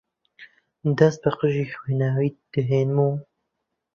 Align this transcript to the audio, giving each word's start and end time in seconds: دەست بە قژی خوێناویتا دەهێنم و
دەست 0.97 1.19
بە 1.23 1.29
قژی 1.39 1.71
خوێناویتا 1.75 2.43
دەهێنم 2.53 2.97
و 3.07 3.11